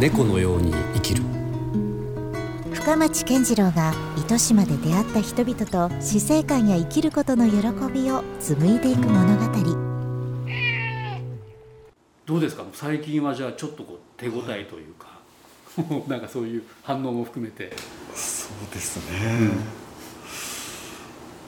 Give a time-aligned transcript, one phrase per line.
[0.00, 1.22] 猫のように生きる。
[2.72, 7.56] 深町健次郎が糸島で出会った人々と死生観や生きることの喜
[7.92, 9.48] びを紡いでいく物語。
[12.24, 12.64] どうですか？
[12.72, 15.18] 最近はじゃあちょっとこう手応えというか、
[16.06, 17.72] なんかそういう反応も含めて。
[18.14, 19.50] そうですね、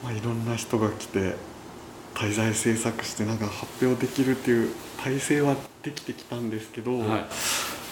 [0.03, 1.35] まあ、いろんな人が来て
[2.13, 4.69] 滞在制作してなんか発表できるっていう
[5.03, 7.25] 体制はできてきたんですけど、はい。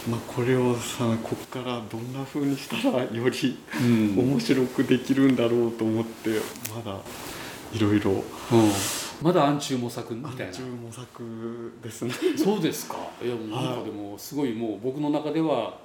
[0.10, 4.18] まあ、これをさここからどんな風にしたらよりうん。
[4.18, 6.40] 面白くできるんだろうと思って
[6.74, 6.98] まだ
[7.74, 8.24] いろいろうん。
[9.22, 10.46] まだ暗中模索みたいな。
[10.46, 12.14] 暗中模索ですね。
[12.38, 12.96] そうですか。
[13.22, 15.78] いやもうなんかでもすごいもう僕の中では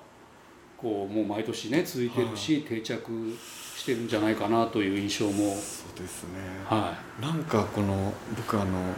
[0.76, 3.36] こうもう毎年ね続いてるし定着
[3.76, 5.54] してるんじゃないかなという印象も。
[5.54, 6.30] そうですね。
[6.64, 8.94] はなんかこの僕あの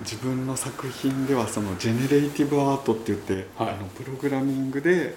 [0.00, 3.74] 自分の作品ではそのジェネレイティブアートって言って、はい。
[3.74, 5.16] あのプログラミングで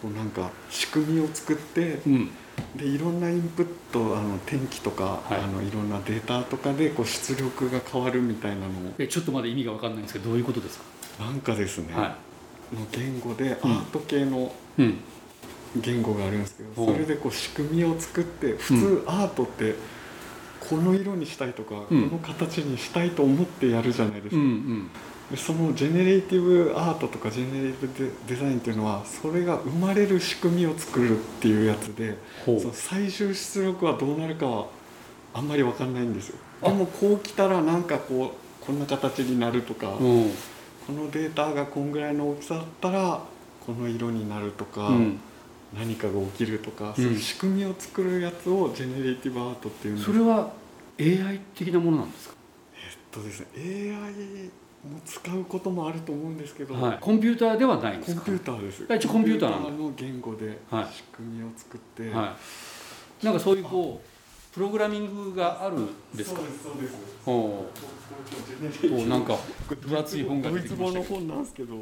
[0.00, 2.30] こうなんか仕組みを作っていうん。
[2.76, 5.34] でいろんなインプットあの天気とか、はい。
[5.34, 8.70] い、あのいろんなデータとかでこう出力が変わるみたいなのを。
[8.98, 10.84] えちょっとまだ意味が分かんないんですけどどういうことですか？
[11.24, 12.16] なんかですね、は
[12.72, 13.76] の言語でアうん。
[13.78, 14.98] ート系のいうん
[15.76, 16.90] 言語があるんですけど、う。
[16.90, 19.74] んそれでこう仕組みを作って普通アートって
[20.68, 22.10] この色にしたいとか、うん。
[22.10, 24.90] この形にしたいと思ってやるじゃないですか、うんうん。
[25.30, 34.66] でそのジェネレーティブアートとかジェネレーティブデデザインっていうのはそれが生まれる仕組みを作るっていうやつでその最終出力はどうなるかは
[35.32, 36.36] あんまり分かんないんですよ。
[36.62, 36.68] あ。
[36.68, 40.30] でもこう来たらなんかこうこんな形になるとか、うん。
[40.86, 43.20] このデータがこんぐらいの大きさだったら
[43.66, 45.20] この色になるとか、うん
[45.76, 46.94] 何かが起きるとか、うん。
[46.94, 50.52] そういう仕組みを作るやつをジェネレーティブアートっていうそれは
[51.00, 52.34] AI 的なものなんですか？
[52.74, 54.50] えっとですね AI
[54.90, 56.98] も使うこともあると思うんですけど、はい。
[57.00, 58.20] コンピューターではないんですか？
[58.22, 58.86] コンピューターです。
[58.88, 60.86] あ一応コンピューターの言語ではい。
[60.92, 62.36] 仕組みを作って、は
[63.22, 63.24] い。
[63.24, 66.40] なんかそういうこうプログラミングがあるんですか？
[66.40, 66.94] そうですそうです。
[67.24, 67.74] ほう。
[68.88, 69.36] こうなんか
[69.80, 71.18] 分厚い本がド出イツ語のてきましたけど。
[71.18, 71.74] 本なんですけど。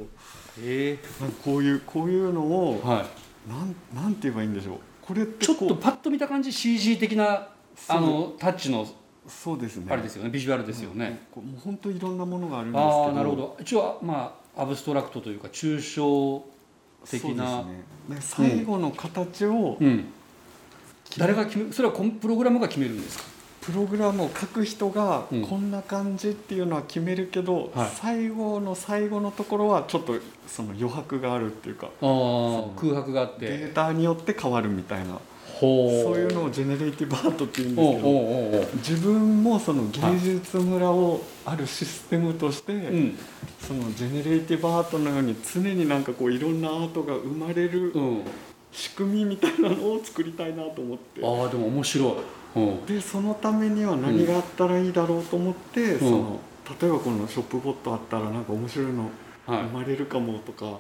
[0.60, 0.98] え。
[1.20, 3.06] なんかこういうこういうのを、えはい
[3.48, 4.78] なんなんて言えばいいんでしょう。
[5.00, 7.48] これってちょっことうパッと見た感じ CG 的な
[7.88, 8.86] あのタッチの
[9.26, 9.86] そうですね。
[9.90, 13.04] あれですよねビジュアルですよね、こうもう本当いろんなものがあるんですけど。
[13.04, 13.56] ああなるほど。
[13.60, 16.44] 一応まあアブストラクトというか抽象
[17.08, 17.62] 的な。
[17.62, 17.82] ね。
[18.08, 20.04] で最後の形を、うん。
[21.18, 23.24] 誰が決めそれはコンプログラムが決めるんですか？
[23.62, 25.46] プログラムを書く人がうん。
[25.46, 27.90] こんな感じっていうのは決めるけど、はい。
[27.94, 30.14] 最後の最後のところはちょっと
[30.48, 33.46] その余白があるっていうか空白があって。
[33.46, 35.18] データによって変わるみたいな。
[35.60, 43.18] ほそういうのをジェネレーティブアートっていうんですけど自分もその芸術村をあるシステムとして、うん。
[43.60, 48.22] そのジェネレーティブアートのように常になんかこういろんなアートが生まれるうん。
[48.72, 51.20] 仕組みみたいなのを作りたいなと思って。
[51.22, 52.08] ああでも面白い。
[52.08, 52.41] うん
[52.86, 56.40] でそのためには何があったらいいだろうと思って、その
[56.80, 59.10] 例えばこのショップボットあったらなんか面白いの
[59.46, 59.62] はい。
[59.64, 60.78] 生まれるかもとか、は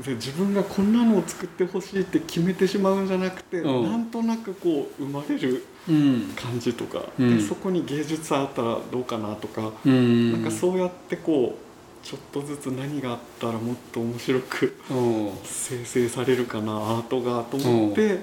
[0.00, 0.02] い。
[0.02, 3.84] で自分がこんなのを作ってほしいって決めてしまうんじゃなくて、うん。
[3.84, 6.32] なんとなくこう生まれるうん。
[6.34, 7.38] 感じとか、うん。
[7.38, 10.32] でそこに芸術あったらどうかなとか、うん。
[10.32, 15.30] なんかそうやってこうちょっとずつ何があったらもっと面白くうん。
[15.44, 18.18] 生成されるかなアートがと思って、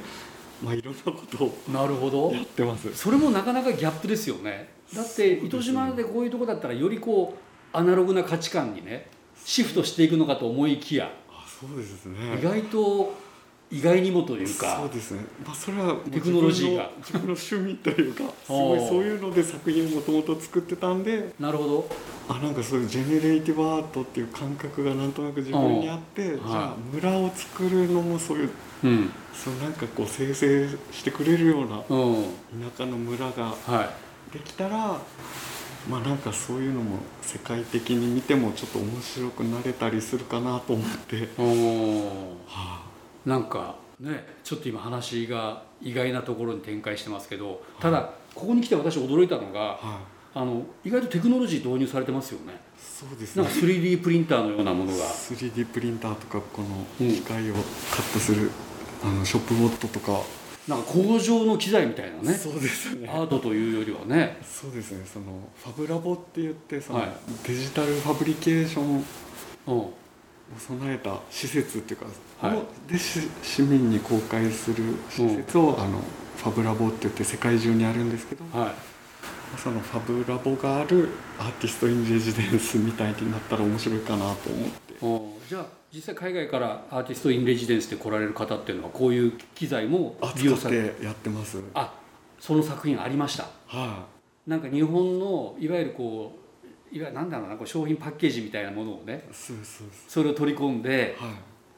[0.63, 2.31] まあいろんなことをなるほど。
[2.31, 2.93] やってます。
[2.95, 4.69] それもなかなかギャップですよね。
[4.93, 9.09] だって糸島でこういうとこだったらよりこうアナログな価値観にね
[9.43, 11.11] シフトしていくのかと思いきや。
[11.29, 12.37] あそうですね。
[12.39, 13.13] 意外と
[13.75, 16.89] 意外にもというかそうですね、まあ、それはテクノロジーが。
[16.97, 21.33] 自分の自分の趣味というかすごいそういうので作品をもともと作ってたんで。
[21.39, 21.89] なるほど。
[22.29, 28.49] あなんかそういうジェネレーティブアートっていう感覚がなんとなく自分にあってじんゃあ村を作るのもそういう
[28.85, 29.11] うん。
[29.33, 32.23] そうなんかこう生成してくれるようなうん。
[32.71, 33.89] 田舎の村がは
[34.31, 34.97] できたら
[35.89, 41.27] まあなんかそういうのも世界的に見てもちょっと面白くなれたりするかなと思って、
[42.47, 42.94] は
[43.25, 49.97] なんかねちょっと今話が意外なところに展開してますけどただここに来て私驚いたのがあはい、
[50.35, 52.59] あの意外とテクノロジー導入されてますよね。
[52.77, 53.43] そうですね。
[53.43, 55.05] なんか 3D プリンターのようなものが。
[55.05, 56.67] 3D プリンターとかこの
[56.99, 57.13] うん。
[57.13, 58.51] 機械をカットする、
[59.03, 60.21] あのショップボットとか、
[60.67, 62.33] なんか工場の機材みたいなね。
[62.33, 63.07] そうですね。
[63.09, 64.37] アートというよりはね。
[64.43, 65.05] そうですね。
[65.05, 65.25] その
[65.63, 67.09] ファブラボって言ってその、はい。
[67.47, 69.05] デジタルファブリケーション
[70.57, 72.05] 備えた施設っていうか、
[72.47, 72.57] はい。
[72.57, 75.99] をでし市民に公開する施設を、あの
[76.37, 78.75] ファブラボって言って世界中にあるんですけど、はい。
[79.57, 81.09] そのファブラボがある
[81.39, 84.95] アーティスト・イン・レジデンスみたいになったら面白いかなと思って。
[85.01, 91.03] おじゃあ実際海外からアーティスト・イン・レジデンスで来られる方っていうのはこういう機材も利使っ用されて。
[91.05, 91.61] やってます。
[91.73, 91.93] あ
[92.39, 93.47] その作品ありました。
[93.67, 94.05] は
[94.45, 96.44] なんか日本のいわゆるこう
[96.95, 99.87] いわゆるなんだろうなこう商品パッケージみたいなものをねいそうそう。
[100.07, 101.29] それを取り込んではい。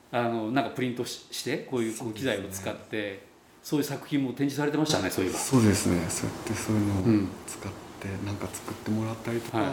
[0.10, 3.26] あのなんかプリントししてこういうこう機材を使って
[3.62, 5.38] そういう作品も展示されてましたねそういえば。
[5.40, 6.06] そうですね。
[6.08, 7.28] そうやってそういうのをうん。
[7.48, 9.68] 使ってなんか作ってもらったりとか、はい。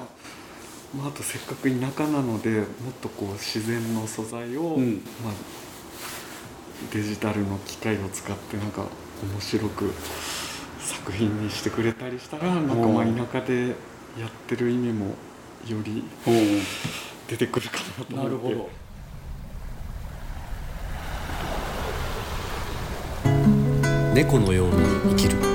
[0.96, 2.66] まあ、あとせっかく田舎なのでもっ
[3.02, 4.94] とこう自然の素材を、うん。
[5.22, 5.34] まあ、
[6.92, 8.86] デジタルの機械を使ってなんか
[9.22, 9.92] 面白く
[10.80, 13.68] 作品にしてくれたりしたらなんかまあ田舎で
[14.18, 15.14] やってる意味も
[15.68, 16.04] より
[17.28, 18.14] 出てくるかなと思って。
[18.14, 18.70] なるほど。
[24.14, 25.53] 猫のように生きる